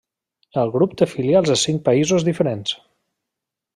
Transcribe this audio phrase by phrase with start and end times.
[0.61, 2.75] El grup té filials en cinc països diferents: